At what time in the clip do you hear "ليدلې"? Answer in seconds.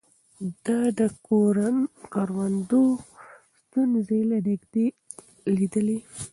5.55-5.97